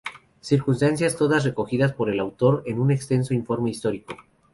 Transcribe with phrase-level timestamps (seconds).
[0.39, 4.15] Circunstancias todas recogidas por el autor en un extenso informe histórico.